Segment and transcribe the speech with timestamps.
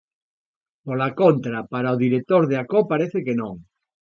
[0.85, 3.55] Pola contra, para o director de acó, parece que non.